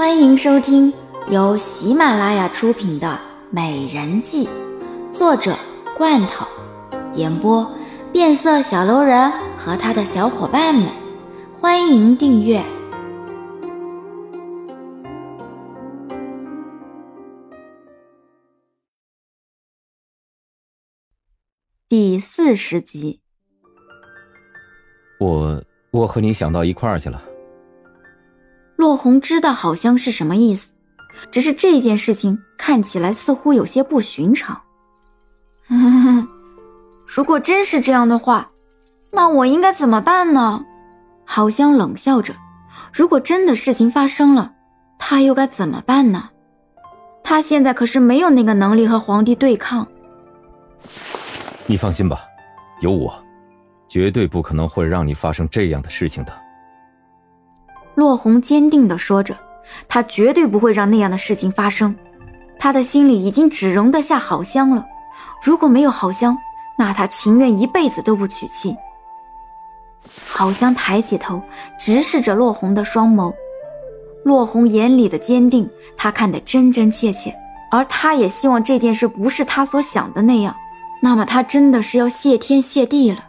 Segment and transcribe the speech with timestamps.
[0.00, 0.90] 欢迎收听
[1.30, 3.06] 由喜马拉雅出品的
[3.50, 4.46] 《美人计》，
[5.12, 5.54] 作者
[5.94, 6.46] 罐头，
[7.16, 7.70] 演播
[8.10, 10.88] 变色小楼人和他的小伙伴们。
[11.60, 12.64] 欢迎订阅
[21.90, 23.20] 第四十集。
[25.18, 27.22] 我我和你想到一块儿去了。
[28.80, 30.72] 洛红知道好香是什么意思，
[31.30, 34.58] 只是这件事情看起来似乎有些不寻常。
[37.06, 38.48] 如果真是这样的话，
[39.12, 40.64] 那我应该怎么办呢？
[41.26, 42.34] 好香冷笑着，
[42.90, 44.50] 如果真的事情发生了，
[44.98, 46.30] 他又该怎么办呢？
[47.22, 49.86] 他现在可是没有那个能力和皇帝对抗。
[51.66, 52.20] 你放心吧，
[52.80, 53.12] 有我，
[53.90, 56.32] 绝对不可能会让你发生这样的事情的。
[57.94, 59.36] 洛红坚定地说着
[59.88, 61.94] ：“他绝对不会让那样的事情发生。
[62.58, 64.84] 他的心里已经只容得下好香了。
[65.42, 66.36] 如果没有好香，
[66.78, 68.76] 那他情愿一辈子都不娶妻。”
[70.26, 71.40] 好香抬起头，
[71.78, 73.32] 直视着洛红的双眸。
[74.24, 77.34] 洛红眼里的坚定，他看得真真切切。
[77.70, 80.54] 而他也希望这件事不是他所想的那样。
[81.00, 83.24] 那么他真的是要谢天谢地了。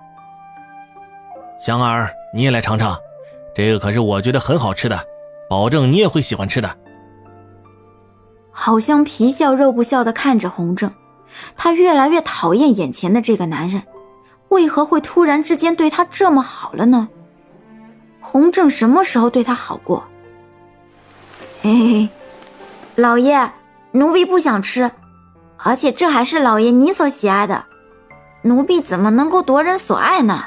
[1.59, 2.97] 香儿，你也来尝尝。
[3.53, 5.03] 这个可是我觉得很好吃的，
[5.49, 6.77] 保证你也会喜欢吃的。
[8.51, 10.91] 好像皮笑肉不笑的看着洪正，
[11.55, 13.81] 他越来越讨厌眼前的这个男人，
[14.49, 17.07] 为何会突然之间对他这么好了呢？
[18.19, 20.03] 洪正什么时候对他好过？
[21.61, 22.09] 嘿嘿，
[22.95, 23.51] 老爷，
[23.91, 24.89] 奴婢不想吃，
[25.57, 27.65] 而且这还是老爷你所喜爱的，
[28.43, 30.45] 奴婢怎么能够夺人所爱呢？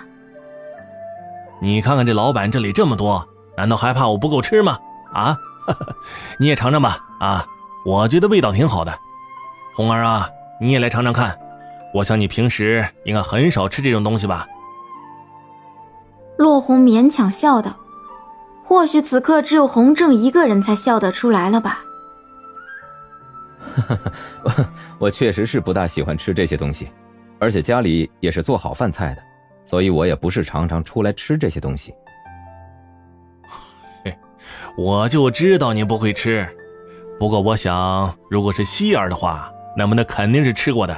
[1.65, 3.27] 你看看这老板这里这么多，
[3.57, 4.79] 难道还怕我不够吃吗？
[5.15, 5.35] 啊，
[6.39, 6.99] 你也尝尝吧。
[7.21, 7.43] 啊，
[7.87, 8.95] 我觉得味道挺好的。
[9.75, 10.29] 红儿啊，
[10.61, 11.35] 你也来尝尝看。
[11.95, 14.47] 我想你平时应该很少吃这种东西吧？
[16.37, 17.75] 落红勉强笑道。
[18.63, 21.79] 或许此刻只有洪正一个人才笑得出来了吧？
[24.99, 26.91] 我确实是不大喜欢吃这些东西，
[27.39, 29.23] 而且家里也是做好饭菜的。
[29.65, 31.95] 所以我也不是常常出来吃这些东西。
[34.05, 34.17] 嘿，
[34.77, 36.49] 我就知道你不会吃。
[37.19, 40.97] 不过我想，如果是希儿的话，那么那肯定是吃过的。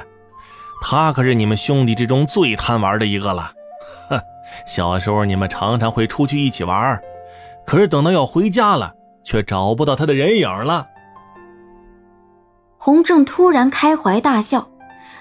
[0.81, 3.51] 他可是你们兄弟之中最贪玩的一个了。
[4.09, 4.19] 哼，
[4.65, 6.99] 小时候你们常常会出去一起玩，
[7.65, 10.87] 可是等到要回家了，却找不到他的人影了。
[12.77, 14.69] 洪正突然开怀大笑，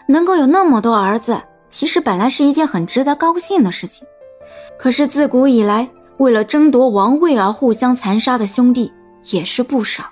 [0.09, 1.41] 能够有那么多儿子。
[1.69, 4.07] 其实本来是一件很值得高兴的事情，
[4.79, 5.89] 可是自古以来，
[6.19, 8.93] 为了争夺王位而互相残杀的兄弟
[9.25, 10.05] 也是不少。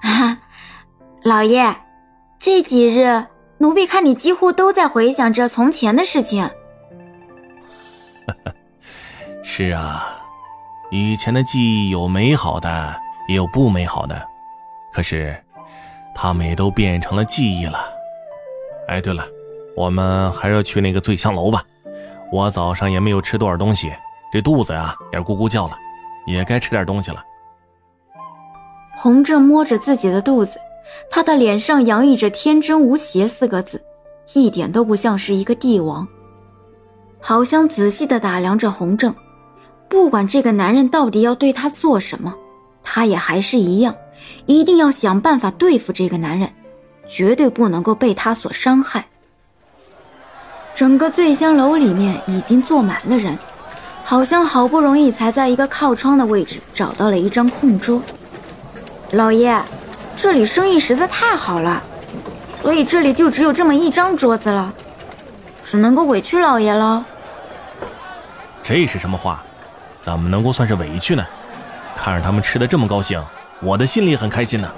[0.00, 0.38] 哈啊，
[1.22, 1.74] 老爷，
[2.38, 3.26] 这几日
[3.58, 6.48] 奴婢看你几乎都在回想着从前的事情。
[9.42, 10.20] 是啊，
[10.90, 12.94] 以前的记忆有美好的，
[13.28, 14.22] 也有不美好的，
[14.92, 15.36] 可是，
[16.14, 17.80] 他们也都变成了记忆了。
[18.86, 19.24] 哎，对了。
[19.78, 21.62] 我们还是去那个醉香楼吧。
[22.32, 23.92] 我早上也没有吃多少东西，
[24.32, 25.78] 这肚子呀也是咕咕叫了，
[26.26, 27.22] 也该吃点东西了。
[28.96, 30.58] 洪正摸着自己的肚子，
[31.08, 33.80] 他的脸上洋溢着“天真无邪”四个字，
[34.34, 36.06] 一点都不像是一个帝王。
[37.20, 39.14] 好像仔细的打量着洪正，
[39.88, 42.34] 不管这个男人到底要对他做什么，
[42.82, 43.94] 他也还是一样，
[44.46, 46.52] 一定要想办法对付这个男人，
[47.06, 49.06] 绝对不能够被他所伤害。
[50.78, 53.36] 整个醉香楼里面已经坐满了人，
[54.04, 58.00] 好像好不容易才在一个靠窗的位置找到了一张空桌。
[59.10, 59.60] 老爷，
[60.14, 61.82] 这里生意实在太好了，
[62.62, 64.72] 所以这里就只有这么一张桌子了，
[65.64, 67.04] 只能够委屈老爷了。
[68.62, 69.42] 这是什么话？
[70.00, 71.26] 怎么能够算是委屈呢？
[71.96, 73.20] 看着他们吃的这么高兴，
[73.58, 74.70] 我的心里很开心呢。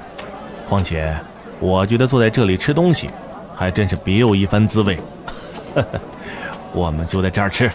[0.66, 1.14] 况且，
[1.58, 3.10] 我觉得坐在这里吃东西，
[3.54, 4.98] 还真是别有一番滋味。
[6.72, 7.70] 我们就在这儿吃。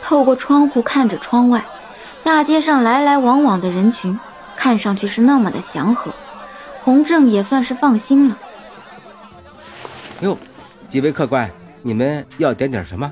[0.00, 1.64] 透过窗户看着窗外，
[2.22, 4.18] 大街上来来往往的人群，
[4.56, 6.10] 看上去是那么的祥和。
[6.80, 8.36] 洪正也算是放心了。
[10.20, 10.36] 哟，
[10.88, 11.50] 几位客官，
[11.82, 13.10] 你们要点点什么？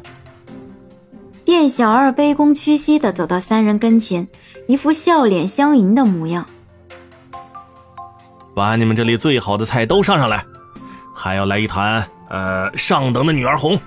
[1.44, 4.26] 店小二卑躬屈膝的走到三人跟前，
[4.66, 6.46] 一副笑脸相迎的模样。
[8.54, 10.44] 把你们这里最好的菜都上上来，
[11.14, 12.06] 还要来一坛。
[12.30, 13.78] 呃，上等的女儿红。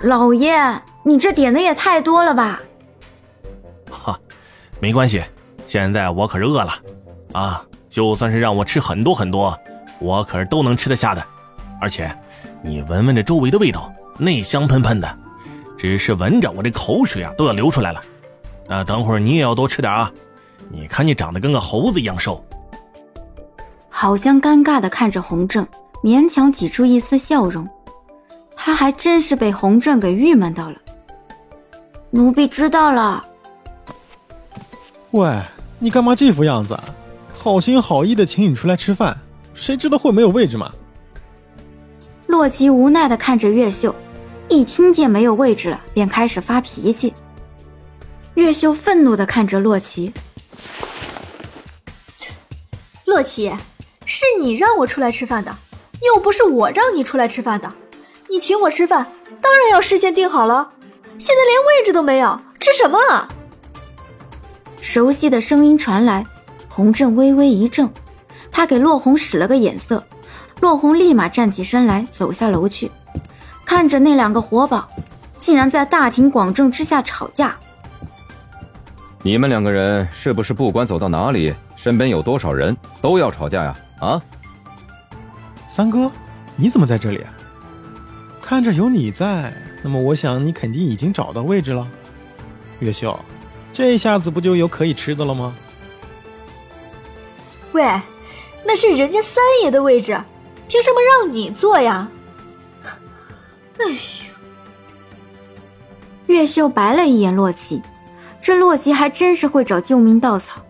[0.00, 0.54] 老爷，
[1.02, 2.60] 你这点的也太多了吧？
[3.90, 4.18] 哈，
[4.80, 5.24] 没关系，
[5.66, 6.72] 现在我可是饿了，
[7.32, 9.58] 啊，就算是让我吃很多很多，
[9.98, 11.24] 我可是都能吃得下的。
[11.80, 12.14] 而且，
[12.62, 15.18] 你闻闻这周围的味道，那香喷喷的，
[15.78, 18.00] 只是闻着我这口水啊都要流出来了。
[18.68, 20.10] 那等会儿你也要多吃点啊！
[20.70, 22.44] 你看你长得跟个猴子一样瘦。
[23.88, 25.66] 好像尴尬的看着洪正，
[26.04, 27.66] 勉强挤出一丝笑容。
[28.54, 30.76] 他还真是被洪正给郁闷到了。
[32.10, 33.26] 奴婢知道了。
[35.12, 35.40] 喂，
[35.78, 36.78] 你干嘛这副样子？
[37.32, 39.18] 好心好意的请你出来吃饭，
[39.54, 40.70] 谁知道会没有位置吗？
[42.26, 43.94] 洛奇无奈的看着月秀，
[44.50, 47.14] 一听见没有位置了，便开始发脾气。
[48.34, 50.12] 月秀愤怒的看着洛奇，
[53.06, 53.50] 洛奇，
[54.04, 55.56] 是你让我出来吃饭的，
[56.02, 57.72] 又不是我让你出来吃饭的。
[58.28, 59.06] 你请我吃饭，
[59.40, 60.70] 当然要事先定好了，
[61.18, 63.28] 现在连位置都没有，吃什么啊？
[64.80, 66.26] 熟悉的声音传来，
[66.68, 67.88] 洪震微微一怔，
[68.50, 70.02] 他给洛红使了个眼色，
[70.60, 72.90] 洛红立马站起身来，走下楼去，
[73.64, 74.88] 看着那两个活宝，
[75.38, 77.56] 竟然在大庭广众之下吵架。
[79.22, 83.76] 你们两个人是不是不管走到哪里，身边有多少人，都要吵架呀？
[84.00, 84.22] 啊，
[85.74, 86.08] 三哥，
[86.54, 87.18] 你怎么在这里？
[87.18, 87.34] 啊
[88.40, 91.84] 看着有你在，那么我想你肯定已经找到位置了。
[92.78, 93.18] 月秀，
[93.72, 95.52] 这下子不就有可以吃的了吗？
[97.72, 97.82] 喂，
[98.64, 100.16] 那是人家三爷的位置，
[100.68, 102.08] 凭什么让你坐呀？
[103.78, 103.96] 哎呦！
[106.26, 107.82] 月秀白了一眼洛奇。
[108.40, 110.60] 这洛奇还真是会找救命稻草，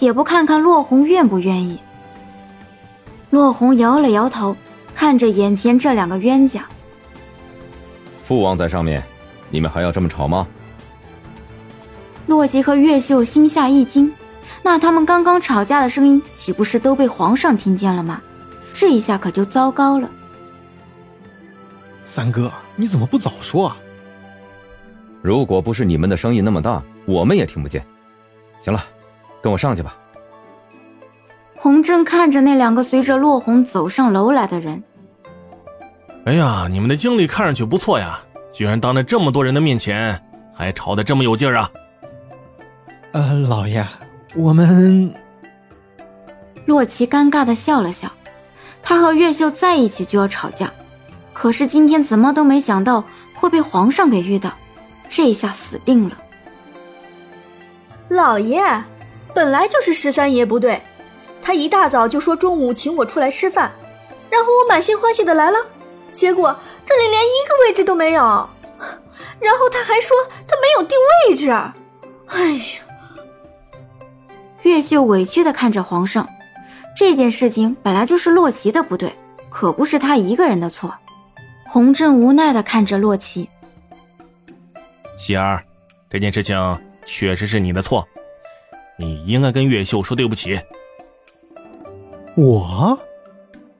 [0.00, 1.80] 也不看看洛红愿不愿意。
[3.30, 4.56] 洛红摇了摇头，
[4.94, 6.64] 看着眼前这两个冤家。
[8.24, 9.02] 父王在上面，
[9.50, 10.46] 你们还要这么吵吗？
[12.26, 14.12] 洛奇和月秀心下一惊，
[14.62, 18.20] 那他们刚刚吵架的声音，岂不是都被皇上听见了吗？
[18.72, 20.08] 这一下可就糟糕了。
[22.04, 23.76] 三哥，你怎么不早说啊？
[25.22, 26.82] 如果不是你们的声音那么大。
[27.06, 27.84] 我们也听不见。
[28.60, 28.80] 行了，
[29.42, 29.96] 跟我上去吧。
[31.62, 34.82] 洪正看着那两个随着落红走上楼来的人。
[36.24, 38.18] 哎呀，你们的经历看上去不错呀，
[38.50, 40.18] 居然当着这么多人的面前
[40.54, 41.70] 还吵得这么有劲儿啊！
[43.12, 43.86] 呃，老爷，
[44.34, 45.12] 我们……
[46.64, 48.10] 洛奇尴尬的笑了笑。
[48.82, 50.72] 他和月秀在一起就要吵架，
[51.34, 53.04] 可是今天怎么都没想到
[53.34, 54.50] 会被皇上给遇到，
[55.10, 56.16] 这下死定了。
[58.08, 58.62] 老爷，
[59.34, 60.80] 本来就是十三爷不对，
[61.50, 63.72] 他一大早就说中午请我出来吃饭，
[64.30, 65.58] 然后我满心欢喜的来了，
[66.14, 66.56] 结果
[66.86, 68.22] 这里连一个位置都没有，
[69.40, 70.16] 然后他还说
[70.46, 70.96] 他没有定
[71.28, 72.86] 位置，哎呀！
[74.62, 76.28] 月秀委屈的看着皇上，
[76.96, 79.12] 这件事情本来就是洛奇的不对，
[79.50, 80.94] 可不是他一个人的错。
[81.66, 83.50] 洪震无奈的看着洛奇，
[85.18, 85.64] 喜儿，
[86.08, 86.80] 这件事情。
[87.04, 88.06] 确实是你的错，
[88.96, 90.60] 你应该跟月秀说对不起。
[92.36, 92.98] 我，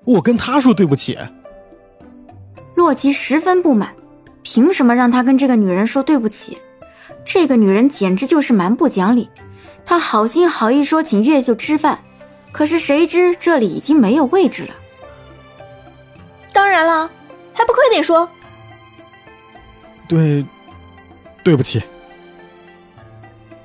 [0.05, 1.19] 我跟他说对不起。
[2.75, 3.95] 洛奇十分不满，
[4.43, 6.59] 凭什么让他跟这个女人说对不起？
[7.25, 9.29] 这个女人简直就是蛮不讲理。
[9.85, 11.99] 他好心好意说请月秀吃饭，
[12.53, 14.75] 可是谁知这里已经没有位置了。
[16.53, 17.11] 当然了，
[17.53, 18.29] 还不快点说？
[20.09, 20.45] 对，
[21.45, 21.83] 对不起。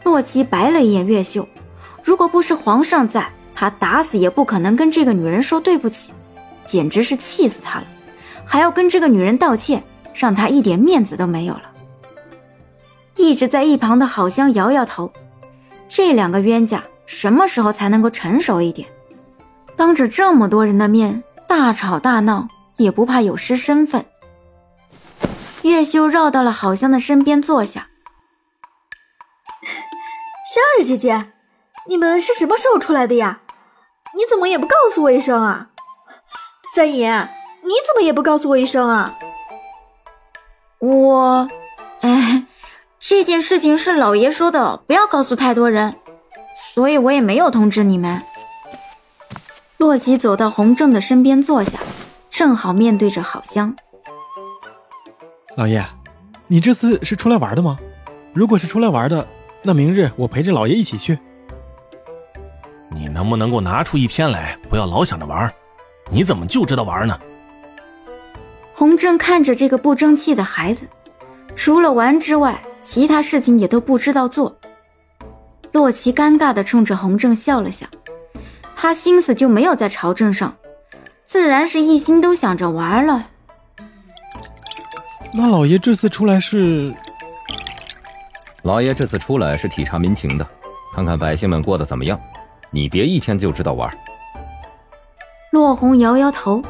[0.03, 1.47] 洛奇白了一眼月秀，
[2.03, 6.13] 如果不是皇上在，他打死也不可能跟这个女人说对不起，
[6.65, 7.87] 简直是气死他了，
[8.45, 9.81] 还要跟这个女人道歉，
[10.13, 11.63] 让他一点面子都没有了。
[13.15, 15.09] 一直在一旁的好香摇摇头，
[15.87, 18.87] 这两个冤家什么时候才能够成熟一点？
[19.77, 24.05] 当着这么多人的面大吵大闹，也不怕有失身份。
[25.61, 27.87] 月秀绕到了好香的身边坐下。
[30.53, 31.31] 香儿姐姐，
[31.87, 33.39] 你们是什么时候出来的呀？
[34.15, 35.67] 你怎么也不告诉我一声啊？
[36.73, 37.09] 三爷，
[37.63, 39.13] 你怎么也不告诉我一声啊？
[40.79, 41.49] 我，
[41.99, 42.45] 哎，
[42.99, 45.95] 这件事情是老爷说的，不要告诉太多人，
[46.73, 48.21] 所以我也没有通知你们。
[49.77, 51.77] 洛奇走到洪正的身边坐下，
[52.29, 53.75] 正好面对着郝香。
[55.57, 55.83] 老爷，
[56.47, 57.77] 你这次是出来玩的吗？
[58.33, 59.27] 如果是出来玩的。
[59.67, 61.17] 那明日我陪着老爷一起去。
[63.25, 65.51] 你能不能够拿出一天来，不要老想着玩？
[66.11, 67.19] 你怎么就知道玩呢？
[68.75, 70.85] 洪正看着这个不争气的孩子，
[71.55, 74.55] 除了玩之外，其他事情也都不知道做。
[75.71, 77.87] 洛奇尴尬的冲着洪正笑了笑，
[78.75, 80.55] 他心思就没有在朝政上，
[81.25, 83.27] 自然是一心都想着玩了。
[85.33, 86.93] 那老爷这次出来是？
[88.61, 90.47] 老爷这次出来是体察民情的，
[90.93, 92.19] 看看百姓们过得怎么样。
[92.75, 93.89] 你别一天就知道玩。
[95.49, 96.61] 洛红摇摇头，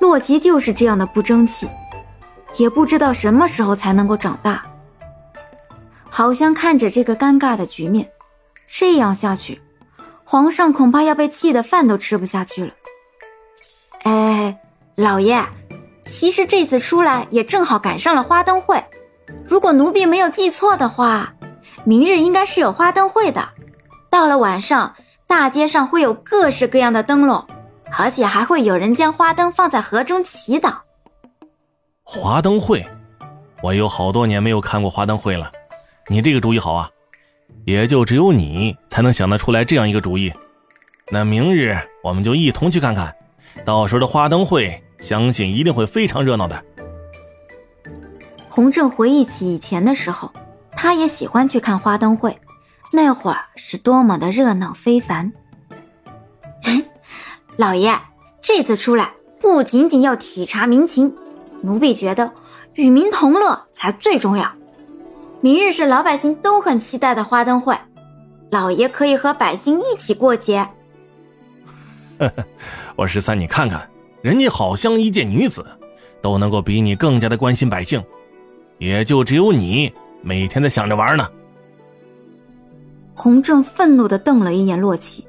[0.00, 1.68] 洛奇就是这样的不争气，
[2.56, 4.66] 也不知道什么时候才能够长大。
[6.10, 8.10] 好像看着这个尴尬的局面。
[8.66, 9.62] 这样下去，
[10.24, 12.72] 皇上恐怕要被气得饭都吃不下去了。
[14.02, 14.58] 哎，
[14.96, 15.46] 老爷，
[16.02, 18.84] 其实这次出来也正好赶上了花灯会。
[19.44, 21.32] 如果奴婢没有记错的话，
[21.84, 23.48] 明日应该是有花灯会的。
[24.10, 27.44] 到了晚上，大街上会有各式各样的灯笼，
[27.98, 30.74] 而且还会有人将花灯放在河中祈祷。
[32.02, 32.86] 花灯会，
[33.62, 35.50] 我有好多年没有看过花灯会了。
[36.08, 36.90] 你这个主意好啊！
[37.64, 40.32] 也就只有你才能想得出来这样一个主意。
[41.10, 43.12] 那明日我们就一同去看看，
[43.64, 46.64] 到时候的花灯会，相信一定会非常热闹的。
[48.48, 50.30] 洪正回忆起以前的时候，
[50.72, 52.36] 他也喜欢去看花灯会，
[52.92, 55.32] 那会儿是多么的热闹非凡。
[57.56, 57.98] 老爷，
[58.40, 61.14] 这次出来不仅仅要体察民情，
[61.62, 62.30] 奴婢觉得
[62.74, 64.50] 与民同乐才最重要。
[65.40, 67.76] 明日是老百姓都很期待的花灯会，
[68.50, 70.66] 老爷可以和百姓一起过节。
[72.96, 73.88] 我十三，你看看，
[74.22, 75.64] 人家好像一介女子，
[76.22, 78.02] 都能够比你更加的关心百姓，
[78.78, 81.28] 也就只有你每天在想着玩呢。
[83.16, 85.26] 洪正愤怒的瞪了一眼洛奇，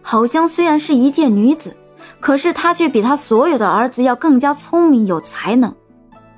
[0.00, 1.76] 好像虽然是一介女子，
[2.20, 5.74] 可是她却比他所有的儿子要更加聪明有才能，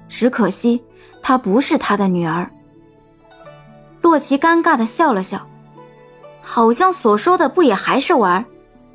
[0.09, 0.83] 只可惜
[1.23, 2.51] 她不是他的女儿。
[4.01, 5.47] 洛奇尴尬的笑了笑，
[6.41, 8.45] 好像所说的不也还是玩，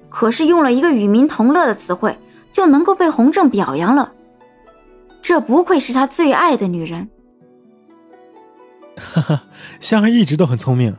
[0.10, 2.18] 可是用了一个与民同乐的词汇，
[2.52, 4.12] 就能够被洪正表扬了。
[5.22, 7.08] 这不愧是他最爱的女人。
[8.98, 9.44] 哈哈，
[9.80, 10.96] 香儿一直都很聪明。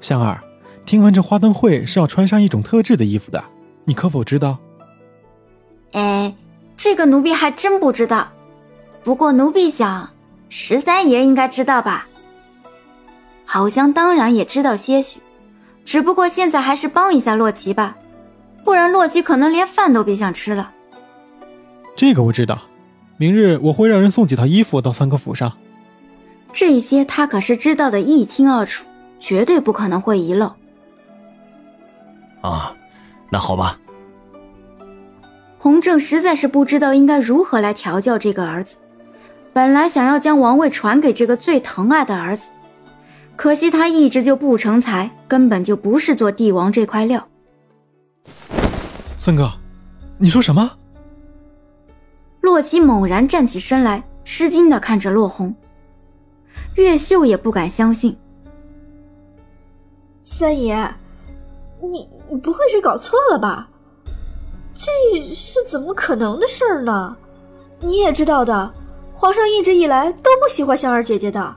[0.00, 0.40] 香儿，
[0.86, 3.42] 听闻这花灯会是要穿上一种特制的衣服的，
[3.84, 4.58] 你可否知道？
[5.92, 6.34] 哎，
[6.76, 8.28] 这个奴婢还真不知道。
[9.02, 10.08] 不过奴婢想，
[10.48, 12.06] 十三爷应该知道吧。
[13.44, 15.20] 好像当然也知道些许，
[15.84, 17.96] 只不过现在还是帮一下洛奇吧，
[18.64, 20.70] 不然洛奇可能连饭都别想吃了。
[21.96, 22.60] 这个我知道，
[23.16, 25.50] 明日我会让人送几套衣服到三哥府上。
[26.52, 28.84] 这些他可是知道的一清二楚，
[29.18, 30.52] 绝对不可能会遗漏。
[32.40, 32.74] 啊，
[33.30, 33.78] 那好吧。
[35.58, 38.76] 洪正实在是不知道应该如何来调教这个儿子，
[39.52, 42.48] 本来想要将王位传给这个最疼爱的儿子。
[43.34, 47.26] 可惜他一直就不成才，根本就不是做帝王这块料。
[49.16, 49.52] 三哥，
[50.16, 50.70] 你说什么？
[52.40, 55.54] 洛奇猛然站起身来，吃惊的看着洛红。
[56.76, 58.16] 越秀也不敢相信。
[60.30, 60.76] 三爷，
[61.80, 63.66] 你你不会是搞错了吧？
[64.74, 67.16] 这是怎么可能的事儿呢？
[67.80, 68.70] 你也知道的，
[69.14, 71.54] 皇上一直以来都不喜欢香儿姐姐的。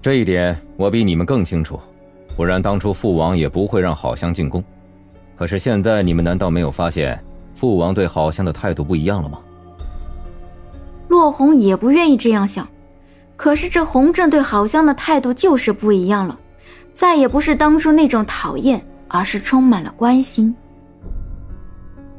[0.00, 1.78] 这一点我比你们更清楚，
[2.36, 4.62] 不然当初父王也不会让好香进宫。
[5.36, 7.22] 可是现在你们难道没有发现，
[7.56, 9.40] 父王对好香的态度不一样了吗？
[11.08, 12.66] 洛红也不愿意这样想，
[13.36, 16.38] 可是这洪正对好香的态度就是不一样了，
[16.96, 20.52] 再也不是当初那种讨厌，而是充满了关心。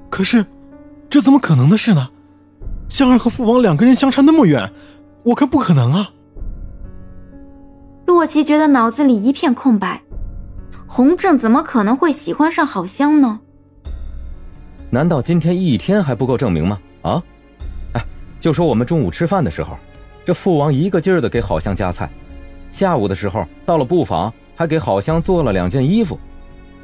[0.08, 0.46] 可是，
[1.10, 2.08] 这怎么可能的事呢？
[2.88, 4.72] 香儿和父王两个人相差那么远，
[5.24, 6.10] 我看不可能啊。
[8.06, 10.00] 洛奇觉得脑子里一片空白，
[10.86, 13.40] 洪正怎么可能会喜欢上好香呢？
[14.92, 16.80] 难道今天一天还不够证明吗？
[17.02, 17.22] 啊，
[17.94, 18.06] 哎，
[18.40, 19.76] 就说我们中午吃饭的时候，
[20.24, 22.08] 这父王一个劲儿的给好香夹菜，
[22.72, 26.20] 下午的时候到了布坊，还给好香做了两件衣服，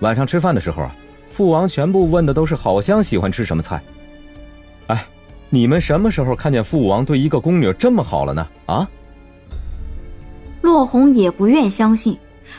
[0.01, 0.95] 晚上吃饭的时候啊，
[1.31, 3.81] 父王全部问的都是好香喜欢吃什么菜。
[4.85, 5.03] 哎，
[5.49, 8.47] 你们什么时候看见父王对一个宫女这么好了呢？
[8.67, 8.87] 啊？
[10.61, 12.15] 洛红也不愿相信，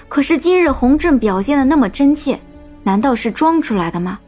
[0.08, 2.36] 可是今日洪正表现的那么真切，
[2.82, 4.18] 难道是装出来的吗？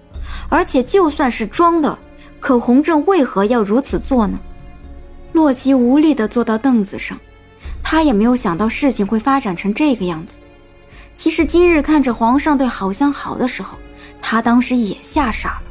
[0.48, 1.98] 而且就算是装的，
[2.38, 4.38] 可洪正为何要如此做呢？
[5.32, 7.18] 洛奇无力地坐到凳子上，
[7.82, 10.38] 他也没有想到事情会发展成这个样子。
[11.16, 13.76] 其实今日看着皇上对好香好的时候，
[14.22, 15.62] 他当时也吓傻了。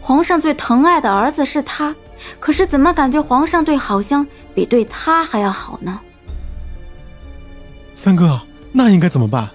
[0.00, 1.94] 皇上最疼爱的儿子是他，
[2.40, 6.00] 可是怎么感觉皇上对好香比对他还要好呢？
[7.94, 8.40] 三哥，
[8.72, 9.48] 那应该怎么办？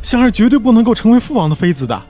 [0.00, 2.00] 香儿绝对不能够成为父王的妃子的。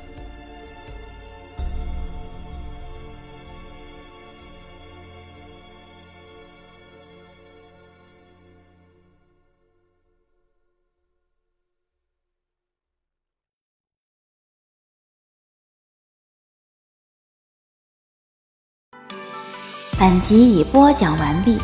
[20.10, 21.56] 本集已播讲完毕。